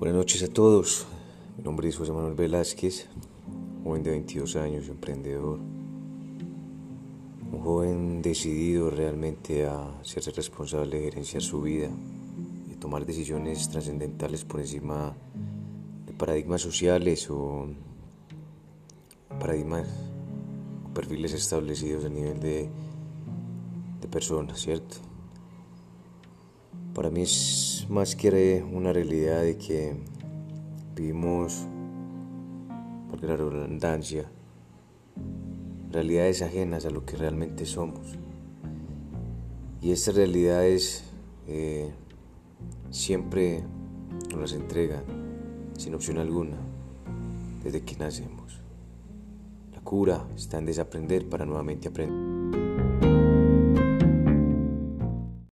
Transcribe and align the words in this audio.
Buenas 0.00 0.16
noches 0.16 0.42
a 0.42 0.48
todos. 0.48 1.06
Mi 1.58 1.62
nombre 1.62 1.86
es 1.86 1.94
José 1.94 2.10
Manuel 2.10 2.32
Velázquez, 2.32 3.06
joven 3.84 4.02
de 4.02 4.08
22 4.12 4.56
años, 4.56 4.88
emprendedor. 4.88 5.58
Un 7.52 7.60
joven 7.62 8.22
decidido 8.22 8.88
realmente 8.88 9.66
a 9.66 9.92
ser 10.00 10.22
responsable 10.34 10.96
de 10.96 11.02
gerenciar 11.02 11.42
su 11.42 11.60
vida 11.60 11.90
y 12.72 12.76
tomar 12.76 13.04
decisiones 13.04 13.68
trascendentales 13.68 14.42
por 14.42 14.60
encima 14.60 15.14
de 16.06 16.14
paradigmas 16.14 16.62
sociales 16.62 17.28
o 17.28 17.66
paradigmas 19.38 19.86
o 20.86 20.94
perfiles 20.94 21.34
establecidos 21.34 22.06
a 22.06 22.08
nivel 22.08 22.40
de, 22.40 22.70
de 24.00 24.08
personas, 24.08 24.62
¿cierto? 24.62 24.96
Para 27.00 27.08
mí 27.08 27.22
es 27.22 27.86
más 27.88 28.14
que 28.14 28.62
una 28.70 28.92
realidad 28.92 29.40
de 29.40 29.56
que 29.56 29.96
vivimos, 30.94 31.66
por 33.08 33.24
la 33.24 33.36
redundancia, 33.36 34.30
realidades 35.90 36.42
ajenas 36.42 36.84
a 36.84 36.90
lo 36.90 37.06
que 37.06 37.16
realmente 37.16 37.64
somos. 37.64 38.18
Y 39.80 39.92
estas 39.92 40.14
realidades 40.14 41.04
eh, 41.46 41.90
siempre 42.90 43.64
nos 44.30 44.38
las 44.38 44.52
entregan, 44.52 45.04
sin 45.78 45.94
opción 45.94 46.18
alguna, 46.18 46.58
desde 47.64 47.80
que 47.80 47.96
nacemos. 47.96 48.60
La 49.72 49.80
cura 49.80 50.28
está 50.36 50.58
en 50.58 50.66
desaprender 50.66 51.26
para 51.30 51.46
nuevamente 51.46 51.88
aprender. 51.88 52.39